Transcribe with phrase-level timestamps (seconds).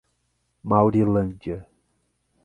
[0.63, 1.69] Maurilândia